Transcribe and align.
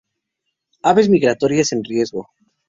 Aves 0.91 1.09
migratorias 1.11 1.71
en 1.77 1.83
riesgo. 1.83 2.25